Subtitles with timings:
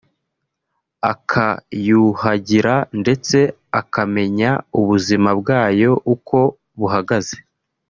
[1.11, 3.37] akayuhagira ndetse
[3.79, 6.37] akamenya ubuzima bwayo uko
[6.79, 7.37] buhagaze